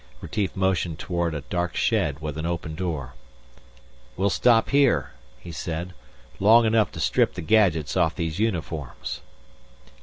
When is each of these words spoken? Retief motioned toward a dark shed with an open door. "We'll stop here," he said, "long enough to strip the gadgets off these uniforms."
Retief 0.19 0.55
motioned 0.55 0.97
toward 0.97 1.35
a 1.35 1.41
dark 1.41 1.75
shed 1.75 2.21
with 2.21 2.35
an 2.39 2.45
open 2.47 2.73
door. 2.73 3.13
"We'll 4.17 4.31
stop 4.31 4.69
here," 4.71 5.11
he 5.39 5.51
said, 5.51 5.93
"long 6.39 6.65
enough 6.65 6.91
to 6.93 6.99
strip 6.99 7.35
the 7.35 7.43
gadgets 7.43 7.95
off 7.95 8.15
these 8.15 8.39
uniforms." 8.39 9.21